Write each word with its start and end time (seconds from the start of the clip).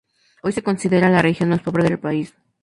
Hoy 0.41 0.51
se 0.51 0.63
considera 0.63 1.11
la 1.11 1.21
región 1.21 1.49
más 1.49 1.61
pobre 1.61 1.83
del 1.83 1.99
país. 1.99 2.33